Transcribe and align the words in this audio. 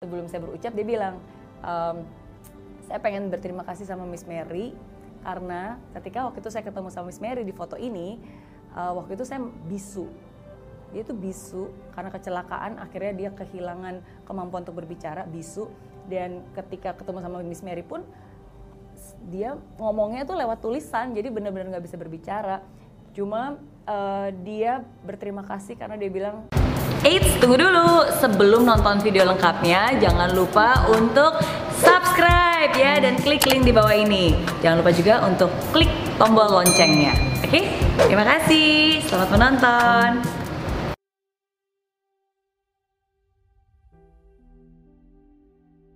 sebelum 0.00 0.32
saya 0.32 0.40
berucap 0.40 0.72
dia 0.72 0.86
bilang 0.96 1.20
ehm, 1.60 2.08
saya 2.88 3.04
pengen 3.04 3.28
berterima 3.28 3.68
kasih 3.68 3.84
sama 3.84 4.08
Miss 4.08 4.24
Mary 4.24 4.72
karena 5.20 5.76
ketika 5.92 6.24
waktu 6.24 6.40
itu 6.40 6.48
saya 6.48 6.64
ketemu 6.64 6.88
sama 6.88 7.12
Miss 7.12 7.20
Mary 7.20 7.44
di 7.44 7.52
foto 7.52 7.76
ini 7.76 8.16
uh, 8.72 8.96
waktu 8.96 9.12
itu 9.12 9.28
saya 9.28 9.44
bisu. 9.44 10.08
Dia 10.96 11.04
itu 11.04 11.12
bisu 11.12 11.68
karena 11.92 12.08
kecelakaan 12.08 12.80
akhirnya 12.80 13.12
dia 13.12 13.30
kehilangan 13.36 14.00
kemampuan 14.24 14.64
untuk 14.64 14.80
berbicara 14.80 15.28
bisu. 15.28 15.68
Dan 16.08 16.48
ketika 16.56 16.96
ketemu 16.96 17.20
sama 17.20 17.44
Miss 17.44 17.60
Mary 17.60 17.84
pun 17.84 18.00
dia 19.28 19.60
ngomongnya 19.76 20.24
tuh 20.24 20.40
lewat 20.40 20.64
tulisan 20.64 21.12
jadi 21.12 21.28
benar-benar 21.28 21.76
nggak 21.76 21.84
bisa 21.84 22.00
berbicara. 22.00 22.64
Cuma 23.12 23.60
uh, 23.84 24.32
dia 24.48 24.80
berterima 25.04 25.44
kasih 25.44 25.76
karena 25.76 26.00
dia 26.00 26.08
bilang 26.08 26.48
Eits, 27.00 27.40
tunggu 27.40 27.56
dulu. 27.56 28.04
Sebelum 28.20 28.68
nonton 28.68 29.00
video 29.00 29.24
lengkapnya, 29.24 29.96
jangan 29.96 30.36
lupa 30.36 30.84
untuk 30.92 31.32
subscribe 31.80 32.76
ya 32.76 33.00
dan 33.00 33.16
klik 33.16 33.40
link 33.48 33.64
di 33.64 33.72
bawah 33.72 33.96
ini. 33.96 34.36
Jangan 34.60 34.84
lupa 34.84 34.92
juga 34.92 35.24
untuk 35.24 35.48
klik 35.72 35.88
tombol 36.20 36.60
loncengnya. 36.60 37.16
Oke? 37.40 37.72
Terima 38.04 38.20
kasih. 38.28 39.00
Selamat 39.08 39.32
menonton. 39.32 40.10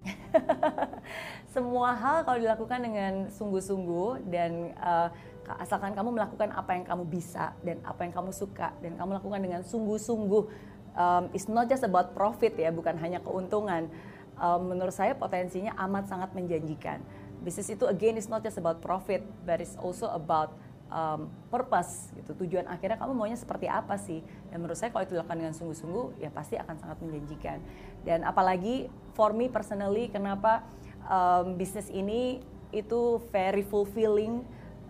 Semua 1.54 1.92
hal 2.00 2.24
kalau 2.24 2.40
dilakukan 2.40 2.80
dengan 2.80 3.28
sungguh-sungguh 3.28 4.24
dan 4.32 4.72
uh, 4.80 5.12
asalkan 5.60 5.92
kamu 5.92 6.16
melakukan 6.16 6.48
apa 6.56 6.72
yang 6.72 6.88
kamu 6.88 7.04
bisa 7.12 7.52
dan 7.60 7.76
apa 7.84 8.08
yang 8.08 8.16
kamu 8.16 8.32
suka 8.32 8.72
dan 8.80 8.96
kamu 8.96 9.20
lakukan 9.20 9.40
dengan 9.44 9.60
sungguh-sungguh 9.60 10.72
um, 10.98 11.30
it's 11.34 11.50
not 11.50 11.66
just 11.70 11.82
about 11.82 12.14
profit 12.14 12.54
ya, 12.58 12.70
bukan 12.74 12.98
hanya 12.98 13.20
keuntungan. 13.20 13.90
Um, 14.34 14.74
menurut 14.74 14.90
saya 14.90 15.14
potensinya 15.14 15.78
amat 15.86 16.10
sangat 16.10 16.34
menjanjikan. 16.34 16.98
Bisnis 17.46 17.70
itu 17.70 17.86
again 17.86 18.18
is 18.18 18.26
not 18.26 18.42
just 18.42 18.58
about 18.58 18.82
profit, 18.82 19.22
but 19.46 19.62
it's 19.62 19.78
also 19.78 20.10
about 20.10 20.50
um, 20.90 21.30
purpose 21.54 22.10
gitu. 22.18 22.34
Tujuan 22.42 22.66
akhirnya 22.66 22.98
kamu 22.98 23.14
maunya 23.14 23.38
seperti 23.38 23.70
apa 23.70 23.94
sih? 23.94 24.24
Dan 24.50 24.64
menurut 24.64 24.74
saya 24.74 24.90
kalau 24.90 25.06
itu 25.06 25.14
dilakukan 25.14 25.38
dengan 25.38 25.54
sungguh-sungguh, 25.54 26.18
ya 26.18 26.34
pasti 26.34 26.58
akan 26.58 26.76
sangat 26.82 26.98
menjanjikan. 26.98 27.58
Dan 28.02 28.26
apalagi 28.26 28.90
for 29.14 29.30
me 29.30 29.46
personally, 29.46 30.10
kenapa 30.10 30.66
um, 31.06 31.54
bisnis 31.54 31.86
ini 31.94 32.42
itu 32.74 33.22
very 33.30 33.62
fulfilling, 33.62 34.42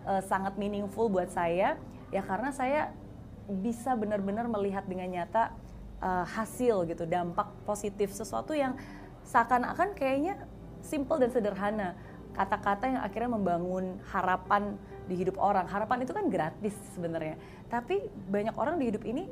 uh, 0.09 0.25
sangat 0.25 0.57
meaningful 0.57 1.05
buat 1.05 1.29
saya, 1.29 1.77
ya 2.09 2.21
karena 2.25 2.49
saya 2.49 2.89
bisa 3.45 3.93
benar-benar 3.93 4.49
melihat 4.49 4.89
dengan 4.89 5.05
nyata 5.05 5.53
uh, 6.01 6.25
hasil 6.25 6.87
gitu, 6.89 7.03
dampak 7.07 7.51
positif 7.63 8.11
sesuatu 8.11 8.55
yang 8.55 8.75
seakan-akan 9.25 9.93
kayaknya 9.97 10.39
simple 10.81 11.17
dan 11.17 11.31
sederhana. 11.33 11.97
Kata-kata 12.35 12.91
yang 12.91 13.01
akhirnya 13.01 13.31
membangun 13.31 13.95
harapan 14.11 14.75
di 15.07 15.15
hidup 15.15 15.39
orang. 15.39 15.65
Harapan 15.71 16.03
itu 16.03 16.11
kan 16.11 16.27
gratis 16.27 16.75
sebenarnya. 16.91 17.39
Tapi 17.71 18.11
banyak 18.27 18.55
orang 18.59 18.75
di 18.75 18.91
hidup 18.91 19.07
ini 19.07 19.31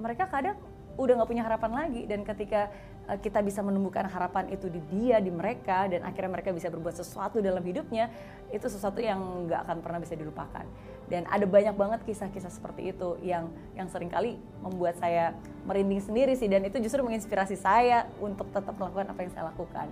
mereka 0.00 0.24
kadang 0.26 0.56
udah 1.00 1.16
nggak 1.16 1.30
punya 1.32 1.44
harapan 1.48 1.72
lagi. 1.72 2.02
Dan 2.04 2.20
ketika 2.28 2.68
uh, 3.08 3.16
kita 3.16 3.40
bisa 3.40 3.64
menumbuhkan 3.64 4.04
harapan 4.04 4.52
itu 4.52 4.68
di 4.68 4.80
dia 4.92 5.16
di 5.18 5.32
mereka 5.32 5.88
dan 5.88 6.04
akhirnya 6.04 6.36
mereka 6.36 6.52
bisa 6.52 6.68
berbuat 6.68 7.00
sesuatu 7.00 7.40
dalam 7.40 7.64
hidupnya 7.64 8.12
itu 8.52 8.68
sesuatu 8.68 9.00
yang 9.00 9.48
nggak 9.48 9.64
akan 9.64 9.76
pernah 9.80 9.98
bisa 10.04 10.12
dilupakan. 10.12 10.68
Dan 11.08 11.24
ada 11.26 11.42
banyak 11.48 11.74
banget 11.74 12.00
kisah-kisah 12.04 12.52
seperti 12.52 12.92
itu 12.92 13.16
yang 13.24 13.48
yang 13.74 13.88
sering 13.88 14.12
kali 14.12 14.36
membuat 14.60 15.00
saya 15.00 15.32
merinding 15.64 16.04
sendiri 16.04 16.36
sih. 16.36 16.46
Dan 16.46 16.68
itu 16.68 16.76
justru 16.84 17.00
menginspirasi 17.00 17.56
saya 17.56 18.06
untuk 18.20 18.52
tetap 18.52 18.76
melakukan 18.76 19.08
apa 19.08 19.20
yang 19.24 19.32
saya 19.32 19.44
lakukan. 19.48 19.88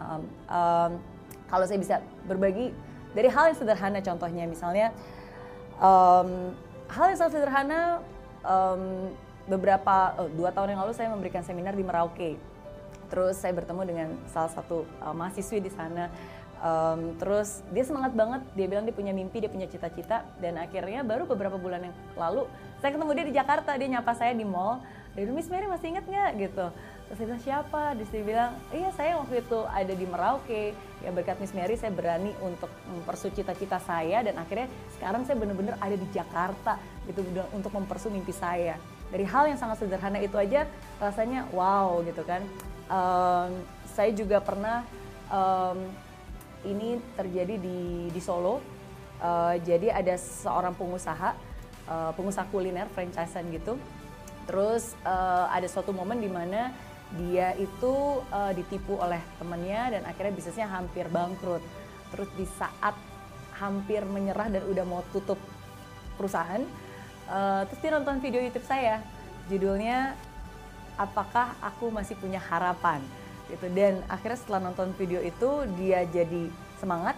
Um, 0.00 0.22
um, 0.50 0.92
kalau 1.46 1.64
saya 1.66 1.78
bisa 1.78 1.96
berbagi 2.26 2.72
dari 3.14 3.28
hal 3.28 3.50
yang 3.50 3.58
sederhana 3.58 3.98
contohnya 4.00 4.46
misalnya 4.46 4.94
um, 5.82 6.54
hal 6.86 7.10
yang 7.10 7.18
sangat 7.18 7.42
sederhana 7.42 8.02
um, 8.46 9.10
beberapa 9.48 10.14
oh, 10.20 10.28
dua 10.32 10.50
tahun 10.52 10.76
yang 10.76 10.80
lalu 10.84 10.92
saya 10.96 11.08
memberikan 11.12 11.40
seminar 11.46 11.72
di 11.72 11.84
Merauke. 11.84 12.36
Terus 13.10 13.38
saya 13.40 13.54
bertemu 13.56 13.82
dengan 13.86 14.08
salah 14.30 14.52
satu 14.52 14.86
uh, 15.02 15.14
mahasiswi 15.14 15.62
di 15.62 15.72
sana. 15.72 16.10
Um, 16.60 17.16
terus 17.16 17.64
dia 17.72 17.88
semangat 17.88 18.12
banget, 18.12 18.44
dia 18.52 18.68
bilang 18.68 18.84
dia 18.84 18.92
punya 18.92 19.16
mimpi, 19.16 19.40
dia 19.40 19.48
punya 19.48 19.64
cita-cita, 19.64 20.28
dan 20.44 20.60
akhirnya 20.60 21.00
baru 21.00 21.24
beberapa 21.24 21.56
bulan 21.56 21.88
yang 21.88 21.96
lalu 22.20 22.44
saya 22.84 22.92
ketemu 22.92 23.12
dia 23.16 23.26
di 23.32 23.34
Jakarta, 23.36 23.70
dia 23.80 23.88
nyapa 23.88 24.12
saya 24.12 24.36
di 24.36 24.44
mall, 24.44 24.84
dia 25.16 25.24
bilang 25.24 25.40
Miss 25.40 25.48
Mary 25.48 25.64
masih 25.64 25.96
inget 25.96 26.04
nggak 26.04 26.30
gitu. 26.36 26.66
Terus 27.08 27.16
saya 27.16 27.26
bilang 27.32 27.42
siapa? 27.42 27.82
Dia 27.96 28.22
bilang 28.24 28.50
iya 28.76 28.88
saya 28.92 29.16
waktu 29.16 29.40
itu 29.40 29.58
ada 29.72 29.92
di 29.96 30.04
Merauke, 30.04 30.64
ya 31.00 31.10
berkat 31.16 31.40
Miss 31.40 31.56
Mary 31.56 31.80
saya 31.80 31.96
berani 31.96 32.36
untuk 32.44 32.68
mempersu 32.92 33.32
cita-cita 33.32 33.80
saya 33.80 34.20
dan 34.20 34.36
akhirnya 34.36 34.68
sekarang 35.00 35.24
saya 35.24 35.40
benar-benar 35.40 35.80
ada 35.80 35.96
di 35.96 36.08
Jakarta 36.12 36.76
gitu 37.08 37.24
untuk 37.56 37.72
mempersu 37.72 38.12
mimpi 38.12 38.36
saya 38.36 38.76
dari 39.10 39.26
hal 39.26 39.50
yang 39.50 39.58
sangat 39.58 39.82
sederhana 39.82 40.22
itu 40.22 40.38
aja 40.38 40.66
rasanya 41.02 41.46
wow 41.50 41.98
gitu 42.06 42.22
kan. 42.22 42.42
Um, 42.90 43.62
saya 43.90 44.10
juga 44.14 44.38
pernah 44.42 44.86
um, 45.30 45.90
ini 46.66 46.98
terjadi 47.18 47.58
di 47.58 48.10
di 48.10 48.20
Solo. 48.22 48.62
Uh, 49.20 49.60
jadi 49.66 49.92
ada 49.92 50.16
seorang 50.16 50.72
pengusaha 50.72 51.36
uh, 51.90 52.10
pengusaha 52.16 52.48
kuliner 52.48 52.88
franchisean 52.94 53.50
gitu. 53.52 53.76
Terus 54.48 54.96
uh, 55.04 55.50
ada 55.52 55.66
suatu 55.68 55.92
momen 55.92 56.18
di 56.22 56.30
mana 56.30 56.72
dia 57.18 57.58
itu 57.58 58.22
uh, 58.30 58.54
ditipu 58.54 58.94
oleh 58.94 59.18
temannya 59.42 59.98
dan 59.98 60.02
akhirnya 60.06 60.32
bisnisnya 60.32 60.70
hampir 60.70 61.10
bangkrut. 61.10 61.62
Terus 62.14 62.30
di 62.38 62.46
saat 62.58 62.94
hampir 63.58 64.06
menyerah 64.08 64.48
dan 64.48 64.64
udah 64.64 64.84
mau 64.88 65.02
tutup 65.12 65.36
perusahaan 66.16 66.64
Uh, 67.30 67.62
terus 67.70 67.78
dia 67.78 67.94
nonton 67.94 68.18
video 68.18 68.42
YouTube 68.42 68.66
saya, 68.66 68.98
judulnya 69.46 70.18
apakah 70.98 71.54
aku 71.62 71.86
masih 71.94 72.18
punya 72.18 72.42
harapan 72.42 72.98
gitu. 73.46 73.70
Dan 73.70 74.02
akhirnya 74.10 74.38
setelah 74.38 74.60
nonton 74.66 74.90
video 74.98 75.22
itu 75.22 75.62
dia 75.78 76.02
jadi 76.10 76.50
semangat, 76.82 77.14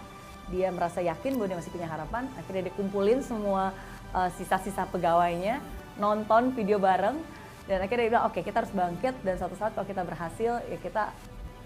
dia 0.53 0.69
merasa 0.69 1.01
yakin 1.01 1.33
bahwa 1.33 1.47
dia 1.49 1.57
masih 1.57 1.73
punya 1.73 1.89
harapan. 1.89 2.29
Akhirnya 2.37 2.69
dia 2.69 2.75
kumpulin 2.77 3.25
semua 3.25 3.73
uh, 4.13 4.29
sisa-sisa 4.37 4.85
pegawainya, 4.93 5.57
nonton 5.97 6.53
video 6.53 6.77
bareng, 6.77 7.17
dan 7.65 7.81
akhirnya 7.81 8.05
dia 8.05 8.11
bilang 8.13 8.25
oke 8.29 8.37
okay, 8.37 8.45
kita 8.45 8.61
harus 8.61 8.73
bangkit 8.73 9.17
dan 9.25 9.33
suatu 9.41 9.57
saat 9.57 9.73
kalau 9.73 9.89
kita 9.89 10.05
berhasil 10.05 10.61
ya 10.69 10.77
kita 10.77 11.09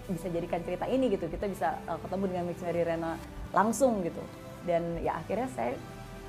bisa 0.08 0.24
jadikan 0.32 0.64
cerita 0.64 0.88
ini 0.88 1.12
gitu, 1.12 1.28
kita 1.28 1.44
bisa 1.52 1.76
uh, 1.84 2.00
ketemu 2.00 2.24
dengan 2.32 2.44
Mix 2.48 2.64
Mary 2.64 2.80
Rena 2.80 3.12
langsung 3.52 4.00
gitu. 4.00 4.24
Dan 4.64 5.04
ya 5.04 5.20
akhirnya 5.20 5.52
saya 5.52 5.76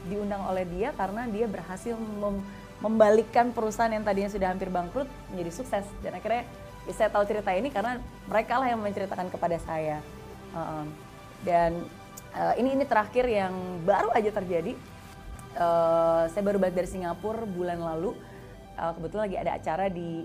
diundang 0.07 0.45
oleh 0.47 0.63
dia 0.63 0.95
karena 0.95 1.27
dia 1.27 1.49
berhasil 1.49 1.97
mem 1.97 2.39
membalikkan 2.79 3.51
perusahaan 3.51 3.91
yang 3.91 4.07
tadinya 4.07 4.31
sudah 4.31 4.55
hampir 4.55 4.71
bangkrut 4.71 5.07
menjadi 5.35 5.51
sukses. 5.51 5.83
Dan 5.99 6.15
akhirnya 6.15 6.47
ya 6.87 6.93
saya 6.95 7.09
tahu 7.11 7.27
cerita 7.27 7.51
ini 7.51 7.67
karena 7.67 7.99
mereka 8.23 8.55
lah 8.55 8.71
yang 8.71 8.79
menceritakan 8.79 9.27
kepada 9.27 9.59
saya. 9.59 9.99
Uh, 10.55 10.87
dan 11.43 11.83
uh, 12.31 12.55
ini 12.55 12.79
ini 12.79 12.87
terakhir 12.87 13.27
yang 13.27 13.51
baru 13.83 14.15
aja 14.15 14.31
terjadi. 14.31 14.79
Uh, 15.59 16.23
saya 16.31 16.39
baru 16.39 16.55
balik 16.55 16.79
dari 16.79 16.87
Singapura 16.87 17.43
bulan 17.43 17.83
lalu. 17.83 18.15
Uh, 18.79 18.95
kebetulan 18.95 19.27
lagi 19.27 19.37
ada 19.43 19.51
acara 19.59 19.85
di 19.91 20.23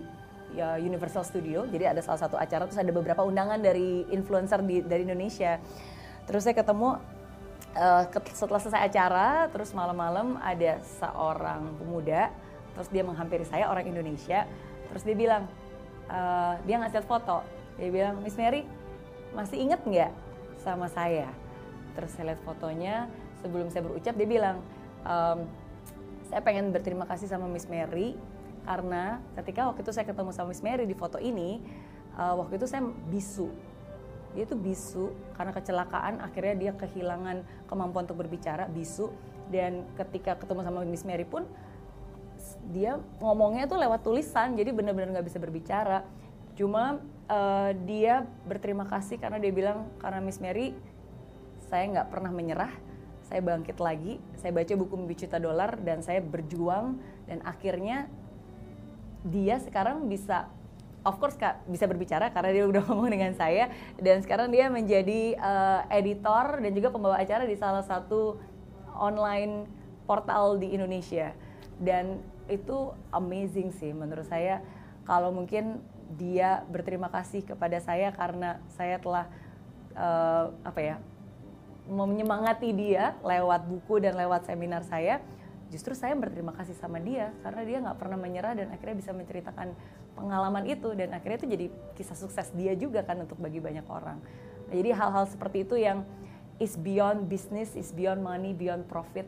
ya, 0.54 0.78
Universal 0.78 1.26
Studio. 1.26 1.66
Jadi 1.66 1.90
ada 1.90 1.98
salah 2.06 2.22
satu 2.22 2.38
acara 2.38 2.70
terus 2.70 2.78
ada 2.78 2.94
beberapa 2.94 3.26
undangan 3.26 3.58
dari 3.58 4.06
influencer 4.14 4.62
di, 4.62 4.78
dari 4.86 5.02
Indonesia. 5.02 5.58
Terus 6.24 6.46
saya 6.46 6.54
ketemu 6.54 7.02
uh, 7.74 8.02
setelah 8.32 8.62
selesai 8.62 8.82
acara 8.88 9.50
terus 9.50 9.74
malam-malam 9.74 10.38
ada 10.40 10.80
seorang 10.98 11.74
pemuda 11.78 12.30
terus 12.74 12.88
dia 12.90 13.06
menghampiri 13.06 13.46
saya 13.46 13.70
orang 13.70 13.86
Indonesia. 13.86 14.46
Terus 14.90 15.02
dia 15.06 15.16
bilang 15.16 15.46
uh, 16.10 16.58
dia 16.66 16.78
ngasih 16.82 17.06
foto. 17.06 17.42
Dia 17.78 17.90
bilang 17.90 18.18
Miss 18.22 18.38
Mary 18.38 18.66
masih 19.34 19.62
inget 19.62 19.82
nggak 19.82 20.12
sama 20.62 20.90
saya? 20.90 21.30
Terus 21.94 22.10
saya 22.14 22.34
lihat 22.34 22.42
fotonya 22.42 23.06
sebelum 23.42 23.70
saya 23.70 23.86
berucap 23.86 24.14
dia 24.18 24.26
bilang 24.26 24.58
um, 25.06 25.46
saya 26.26 26.40
pengen 26.42 26.74
berterima 26.74 27.06
kasih 27.06 27.30
sama 27.30 27.46
Miss 27.46 27.70
Mary 27.70 28.18
karena 28.64 29.20
ketika 29.38 29.68
waktu 29.68 29.84
itu 29.84 29.92
saya 29.92 30.08
ketemu 30.08 30.30
sama 30.32 30.50
Miss 30.50 30.64
Mary 30.64 30.88
di 30.88 30.96
foto 30.96 31.20
ini 31.20 31.60
uh, 32.16 32.34
waktu 32.40 32.56
itu 32.56 32.66
saya 32.66 32.82
bisu 33.12 33.52
dia 34.34 34.44
tuh 34.44 34.58
bisu 34.58 35.14
karena 35.38 35.54
kecelakaan 35.54 36.18
akhirnya 36.18 36.54
dia 36.58 36.72
kehilangan 36.74 37.46
kemampuan 37.70 38.04
untuk 38.04 38.20
berbicara 38.20 38.66
bisu. 38.66 39.10
Dan 39.48 39.86
ketika 39.94 40.34
ketemu 40.34 40.66
sama 40.66 40.82
Miss 40.82 41.06
Mary 41.06 41.24
pun 41.24 41.46
dia 42.74 43.00
ngomongnya 43.22 43.70
tuh 43.70 43.78
lewat 43.80 44.04
tulisan 44.04 44.58
jadi 44.58 44.74
benar-benar 44.74 45.18
nggak 45.18 45.26
bisa 45.30 45.38
berbicara. 45.38 46.02
Cuma 46.58 47.02
uh, 47.30 47.70
dia 47.86 48.26
berterima 48.44 48.84
kasih 48.86 49.16
karena 49.16 49.38
dia 49.38 49.52
bilang 49.54 49.88
karena 50.02 50.20
Miss 50.20 50.42
Mary 50.42 50.74
saya 51.70 51.90
nggak 51.90 52.08
pernah 52.12 52.30
menyerah 52.30 52.72
saya 53.24 53.40
bangkit 53.40 53.80
lagi 53.80 54.20
saya 54.36 54.52
baca 54.52 54.72
buku 54.76 54.94
mimpi 55.00 55.24
juta 55.24 55.40
dolar 55.40 55.80
dan 55.80 56.04
saya 56.04 56.20
berjuang 56.20 57.00
dan 57.24 57.40
akhirnya 57.42 58.06
dia 59.24 59.56
sekarang 59.58 60.04
bisa 60.06 60.52
of 61.04 61.20
course 61.20 61.36
kak 61.36 61.60
bisa 61.68 61.84
berbicara 61.84 62.32
karena 62.32 62.50
dia 62.50 62.64
udah 62.64 62.82
ngomong 62.88 63.12
dengan 63.12 63.32
saya. 63.36 63.70
Dan 64.00 64.24
sekarang 64.24 64.50
dia 64.50 64.72
menjadi 64.72 65.36
uh, 65.38 65.80
editor 65.92 66.58
dan 66.58 66.72
juga 66.72 66.88
pembawa 66.90 67.20
acara 67.20 67.44
di 67.44 67.54
salah 67.54 67.84
satu 67.84 68.40
online 68.96 69.68
portal 70.08 70.56
di 70.56 70.72
Indonesia. 70.72 71.36
Dan 71.76 72.20
itu 72.48 72.92
amazing 73.12 73.72
sih 73.72 73.92
menurut 73.92 74.26
saya. 74.26 74.64
Kalau 75.04 75.32
mungkin 75.32 75.84
dia 76.16 76.64
berterima 76.68 77.08
kasih 77.12 77.44
kepada 77.44 77.80
saya 77.80 78.12
karena 78.12 78.60
saya 78.76 79.00
telah 79.00 79.28
uh, 79.96 80.52
apa 80.62 80.80
ya 80.80 80.96
menyemangati 81.84 82.72
dia 82.72 83.16
lewat 83.20 83.68
buku 83.68 84.00
dan 84.00 84.16
lewat 84.16 84.48
seminar 84.48 84.84
saya 84.84 85.20
justru 85.68 85.92
saya 85.96 86.14
berterima 86.16 86.54
kasih 86.54 86.76
sama 86.76 87.02
dia 87.02 87.32
karena 87.42 87.62
dia 87.66 87.78
nggak 87.82 87.98
pernah 87.98 88.18
menyerah 88.20 88.54
dan 88.56 88.70
akhirnya 88.72 88.96
bisa 88.96 89.12
menceritakan 89.12 89.74
pengalaman 90.14 90.64
itu 90.70 90.94
dan 90.94 91.10
akhirnya 91.12 91.38
itu 91.42 91.48
jadi 91.50 91.66
kisah 91.98 92.16
sukses 92.16 92.48
dia 92.54 92.72
juga 92.78 93.02
kan 93.02 93.26
untuk 93.26 93.38
bagi 93.38 93.58
banyak 93.58 93.84
orang. 93.86 94.18
Nah, 94.70 94.74
jadi 94.74 94.94
hal-hal 94.94 95.26
seperti 95.28 95.66
itu 95.66 95.76
yang 95.76 96.06
is 96.62 96.78
beyond 96.78 97.26
business 97.26 97.74
is 97.74 97.90
beyond 97.90 98.22
money 98.22 98.54
beyond 98.54 98.86
profit 98.86 99.26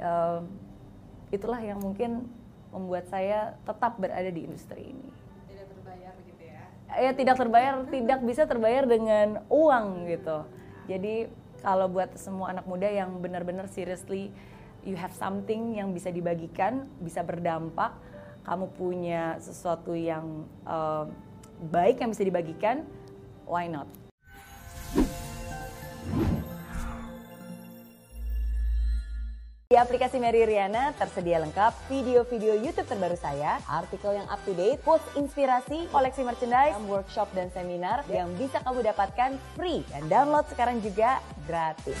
uh, 0.00 0.40
itulah 1.28 1.60
yang 1.60 1.76
mungkin 1.78 2.24
membuat 2.72 3.08
saya 3.08 3.56
tetap 3.64 3.96
berada 4.00 4.28
di 4.28 4.44
industri 4.44 4.92
ini. 4.96 5.08
Tidak 5.48 5.66
terbayar 5.72 6.14
gitu 6.24 6.42
ya? 6.44 6.62
Ya 6.96 7.10
tidak 7.12 7.36
terbayar 7.36 7.74
tidak 7.94 8.20
bisa 8.24 8.42
terbayar 8.48 8.84
dengan 8.88 9.44
uang 9.52 10.08
gitu. 10.08 10.38
Jadi 10.88 11.28
kalau 11.60 11.90
buat 11.90 12.16
semua 12.16 12.54
anak 12.54 12.64
muda 12.64 12.88
yang 12.88 13.18
benar-benar 13.20 13.68
seriously 13.68 14.32
you 14.86 14.96
have 14.96 15.12
something 15.12 15.76
yang 15.76 15.92
bisa 15.92 16.08
dibagikan, 16.08 16.88
bisa 17.02 17.20
berdampak, 17.20 17.92
kamu 18.48 18.66
punya 18.80 19.36
sesuatu 19.44 19.92
yang 19.92 20.48
uh, 20.64 21.04
baik 21.68 22.00
yang 22.00 22.16
bisa 22.16 22.24
dibagikan, 22.24 22.80
why 23.44 23.68
not? 23.68 23.84
Di 29.68 29.76
aplikasi 29.76 30.16
Mary 30.16 30.48
Riana 30.48 30.96
tersedia 30.96 31.44
lengkap 31.44 31.92
video-video 31.92 32.56
YouTube 32.56 32.88
terbaru 32.88 33.20
saya, 33.20 33.60
artikel 33.68 34.16
yang 34.16 34.24
up 34.32 34.40
to 34.48 34.56
date, 34.56 34.80
post 34.80 35.04
inspirasi, 35.12 35.84
koleksi 35.92 36.24
merchandise, 36.24 36.72
workshop 36.88 37.28
dan 37.36 37.52
seminar 37.52 38.00
yang 38.08 38.32
bisa 38.40 38.64
kamu 38.64 38.80
dapatkan 38.80 39.36
free 39.60 39.84
dan 39.92 40.08
download 40.08 40.48
sekarang 40.48 40.80
juga 40.80 41.20
gratis. 41.44 42.00